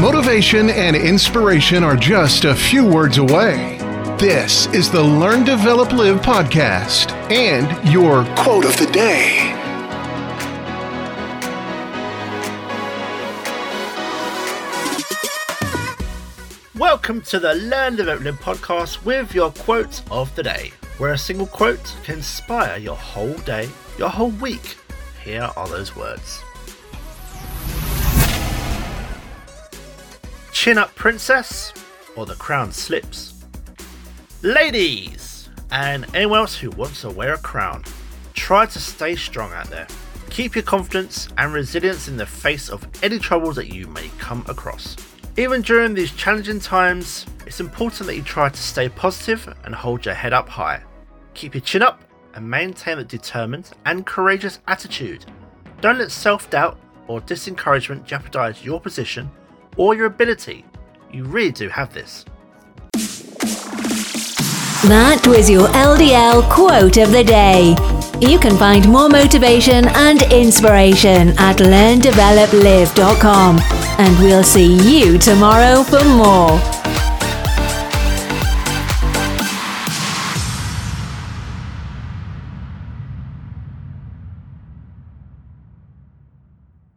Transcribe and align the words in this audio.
Motivation 0.00 0.70
and 0.70 0.94
inspiration 0.94 1.82
are 1.82 1.96
just 1.96 2.44
a 2.44 2.54
few 2.54 2.86
words 2.86 3.18
away. 3.18 3.78
This 4.16 4.66
is 4.68 4.88
the 4.92 5.02
Learn, 5.02 5.42
Develop, 5.42 5.90
Live 5.90 6.20
podcast 6.20 7.10
and 7.32 7.66
your 7.92 8.24
quote 8.36 8.64
of 8.64 8.76
the 8.76 8.86
day. 8.92 9.52
Welcome 16.76 17.20
to 17.22 17.40
the 17.40 17.54
Learn, 17.54 17.96
Develop, 17.96 18.22
Live 18.22 18.40
podcast 18.40 19.04
with 19.04 19.34
your 19.34 19.50
quote 19.50 20.00
of 20.12 20.32
the 20.36 20.44
day, 20.44 20.70
where 20.98 21.14
a 21.14 21.18
single 21.18 21.48
quote 21.48 21.92
can 22.04 22.18
inspire 22.18 22.78
your 22.78 22.94
whole 22.94 23.34
day, 23.38 23.68
your 23.98 24.10
whole 24.10 24.30
week. 24.30 24.76
Here 25.24 25.50
are 25.56 25.68
those 25.68 25.96
words. 25.96 26.40
Chin 30.58 30.76
up, 30.76 30.92
princess, 30.96 31.72
or 32.16 32.26
the 32.26 32.34
crown 32.34 32.72
slips. 32.72 33.44
Ladies, 34.42 35.48
and 35.70 36.04
anyone 36.16 36.40
else 36.40 36.56
who 36.56 36.70
wants 36.70 37.02
to 37.02 37.10
wear 37.10 37.34
a 37.34 37.38
crown, 37.38 37.84
try 38.34 38.66
to 38.66 38.80
stay 38.80 39.14
strong 39.14 39.52
out 39.52 39.70
there. 39.70 39.86
Keep 40.30 40.56
your 40.56 40.64
confidence 40.64 41.28
and 41.38 41.52
resilience 41.52 42.08
in 42.08 42.16
the 42.16 42.26
face 42.26 42.70
of 42.70 42.84
any 43.04 43.20
troubles 43.20 43.54
that 43.54 43.72
you 43.72 43.86
may 43.86 44.10
come 44.18 44.44
across. 44.48 44.96
Even 45.36 45.62
during 45.62 45.94
these 45.94 46.10
challenging 46.10 46.58
times, 46.58 47.24
it's 47.46 47.60
important 47.60 48.08
that 48.08 48.16
you 48.16 48.22
try 48.22 48.48
to 48.48 48.60
stay 48.60 48.88
positive 48.88 49.54
and 49.62 49.76
hold 49.76 50.04
your 50.04 50.16
head 50.16 50.32
up 50.32 50.48
high. 50.48 50.82
Keep 51.34 51.54
your 51.54 51.62
chin 51.62 51.82
up 51.82 52.02
and 52.34 52.50
maintain 52.50 52.98
a 52.98 53.04
determined 53.04 53.70
and 53.84 54.04
courageous 54.04 54.58
attitude. 54.66 55.24
Don't 55.80 55.98
let 56.00 56.10
self 56.10 56.50
doubt 56.50 56.80
or 57.06 57.20
disencouragement 57.20 58.06
jeopardize 58.06 58.64
your 58.64 58.80
position 58.80 59.30
or 59.78 59.94
your 59.94 60.06
ability. 60.06 60.66
You 61.10 61.24
really 61.24 61.52
do 61.52 61.70
have 61.70 61.94
this. 61.94 62.26
That 64.84 65.26
was 65.26 65.50
your 65.50 65.66
LDL 65.68 66.48
quote 66.50 66.98
of 66.98 67.10
the 67.10 67.24
day. 67.24 67.74
You 68.20 68.38
can 68.38 68.56
find 68.56 68.88
more 68.88 69.08
motivation 69.08 69.88
and 69.88 70.22
inspiration 70.32 71.30
at 71.38 71.58
learndeveloplive.com. 71.58 73.58
And 73.98 74.18
we'll 74.18 74.44
see 74.44 74.76
you 74.88 75.18
tomorrow 75.18 75.82
for 75.82 76.04
more. 76.04 76.77